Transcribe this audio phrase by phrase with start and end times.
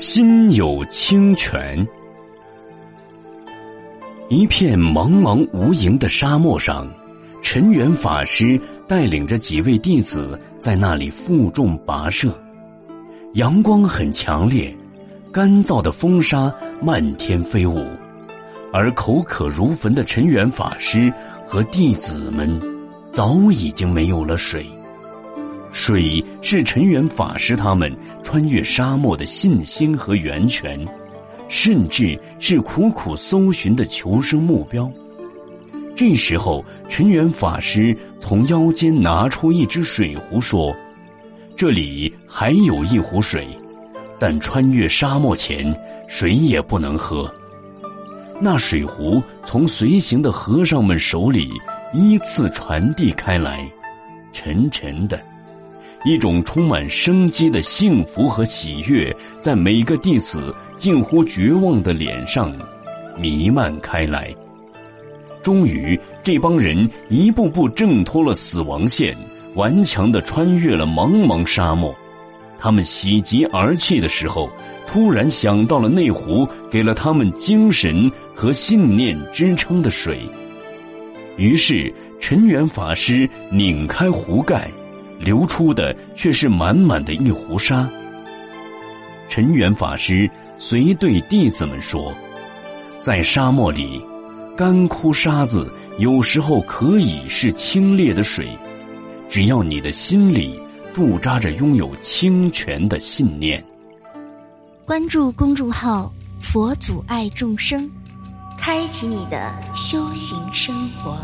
[0.00, 1.86] 心有清泉。
[4.30, 6.88] 一片茫茫无垠的沙漠上，
[7.42, 8.58] 陈元法师
[8.88, 12.34] 带领着几位弟子在那里负重跋涉。
[13.34, 14.74] 阳光很强烈，
[15.30, 17.84] 干燥的风沙漫天飞舞，
[18.72, 21.12] 而口渴如焚的陈元法师
[21.46, 22.58] 和弟子们
[23.10, 24.64] 早已经没有了水。
[25.72, 30.86] 水是陈元法师他们穿越沙漠的信心和源泉，
[31.48, 34.90] 甚至是苦苦搜寻的求生目标。
[35.96, 40.74] 这时候，陈元法师从腰间拿出一只水壶，说
[41.56, 43.46] ：“这里还有一壶水，
[44.18, 45.74] 但穿越沙漠前，
[46.08, 47.32] 谁也不能喝。”
[48.40, 51.50] 那水壶从随行的和尚们手里
[51.92, 53.70] 依次传递开来，
[54.32, 55.20] 沉沉的。
[56.04, 62.52] 一种充满生机的幸福和喜悦，在每个弟子近乎绝望的脸上
[63.18, 64.34] 弥漫开来。
[65.42, 69.14] 终于，这帮人一步步挣脱了死亡线，
[69.54, 71.94] 顽强的穿越了茫茫沙漠。
[72.58, 74.48] 他们喜极而泣的时候，
[74.86, 80.20] 突然想到了那壶给了他们精神和信念支撑的水。
[81.36, 84.70] 于是，陈元法师拧开壶盖。
[85.20, 87.88] 流出的却是满满的一壶沙。
[89.28, 92.12] 陈元法师随对弟子们说
[93.00, 94.02] ：“在沙漠里，
[94.56, 98.48] 干枯沙子有时候可以是清冽的水，
[99.28, 100.58] 只要你的心里
[100.92, 103.62] 驻扎着拥有清泉的信念。”
[104.84, 106.12] 关注公众号
[106.42, 107.88] “佛祖爱众生”，
[108.58, 111.16] 开启你的修行生活。